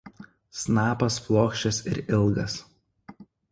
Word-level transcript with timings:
Snapas 0.59 1.19
plokščias 1.27 1.83
ir 1.93 2.01
ilgas. 2.07 2.59